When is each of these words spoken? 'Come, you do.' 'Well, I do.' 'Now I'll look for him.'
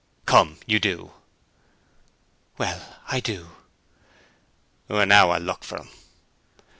'Come, 0.25 0.57
you 0.65 0.79
do.' 0.79 1.13
'Well, 2.57 2.95
I 3.09 3.19
do.' 3.19 3.51
'Now 4.89 5.29
I'll 5.29 5.39
look 5.39 5.63
for 5.63 5.77
him.' 5.77 5.91